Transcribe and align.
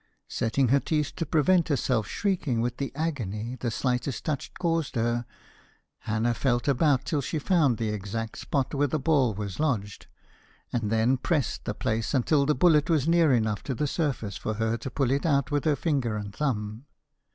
Setting 0.29 0.69
her 0.69 0.79
teeth 0.79 1.15
to 1.17 1.27
prevent 1.27 1.67
herself 1.67 2.07
shrieking 2.07 2.59
with 2.59 2.77
the 2.77 2.91
agony 2.95 3.55
the 3.59 3.69
slightest 3.69 4.25
touch 4.25 4.51
caused 4.55 4.95
her, 4.95 5.27
Hannah 5.99 6.33
felt 6.33 6.67
about 6.67 7.05
till 7.05 7.21
she 7.21 7.37
found 7.37 7.77
the 7.77 7.89
exact 7.89 8.39
spot 8.39 8.73
where 8.73 8.87
the 8.87 8.97
ball 8.97 9.35
was 9.35 9.59
lodged, 9.59 10.07
and 10.73 10.89
then 10.89 11.17
pressed 11.17 11.65
the 11.65 11.75
place 11.75 12.15
until 12.15 12.47
the 12.47 12.55
bullet 12.55 12.89
was 12.89 13.07
near 13.07 13.31
enough 13.31 13.61
to 13.61 13.75
the 13.75 13.85
surface 13.85 14.37
for 14.37 14.55
her 14.55 14.75
to 14.75 14.89
pull 14.89 15.11
it 15.11 15.23
out 15.27 15.51
with 15.51 15.65
her 15.65 15.75
finger 15.75 16.15
and 16.17 16.33
thumb. 16.35 16.85